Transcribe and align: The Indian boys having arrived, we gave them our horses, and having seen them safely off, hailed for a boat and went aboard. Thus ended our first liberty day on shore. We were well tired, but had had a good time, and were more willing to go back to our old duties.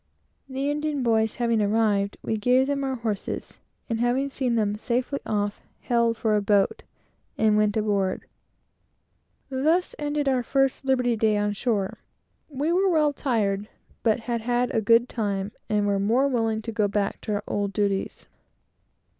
The 0.49 0.71
Indian 0.71 1.03
boys 1.03 1.35
having 1.35 1.61
arrived, 1.61 2.17
we 2.23 2.35
gave 2.35 2.65
them 2.65 2.83
our 2.83 2.95
horses, 2.95 3.59
and 3.87 3.99
having 3.99 4.29
seen 4.29 4.55
them 4.55 4.75
safely 4.75 5.19
off, 5.27 5.61
hailed 5.81 6.17
for 6.17 6.35
a 6.35 6.41
boat 6.41 6.81
and 7.37 7.55
went 7.55 7.77
aboard. 7.77 8.25
Thus 9.51 9.93
ended 9.99 10.27
our 10.27 10.41
first 10.41 10.85
liberty 10.85 11.15
day 11.15 11.37
on 11.37 11.53
shore. 11.53 11.99
We 12.49 12.71
were 12.73 12.89
well 12.89 13.13
tired, 13.13 13.69
but 14.01 14.21
had 14.21 14.41
had 14.41 14.73
a 14.73 14.81
good 14.81 15.07
time, 15.07 15.51
and 15.69 15.85
were 15.85 15.99
more 15.99 16.27
willing 16.27 16.63
to 16.63 16.71
go 16.71 16.87
back 16.87 17.21
to 17.21 17.33
our 17.33 17.43
old 17.45 17.71
duties. 17.71 18.27